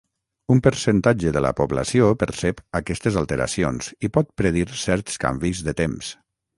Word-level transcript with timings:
Un 0.53 0.61
percentatge 0.67 1.33
de 1.35 1.43
la 1.47 1.51
població 1.59 2.09
percep 2.25 2.65
aquestes 2.81 3.21
alteracions 3.23 3.93
i 4.09 4.13
pot 4.19 4.35
predir 4.43 4.69
certs 4.89 5.25
canvis 5.27 5.67
de 5.71 5.81
temps. 5.85 6.15